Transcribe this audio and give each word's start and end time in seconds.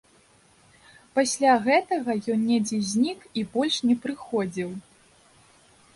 Пасля 1.17 1.57
гэтага 1.67 2.11
ён 2.35 2.41
недзе 2.53 2.79
знік 2.95 3.19
і 3.43 3.47
больш 3.53 3.75
не 3.91 3.95
прыходзіў. 4.07 4.69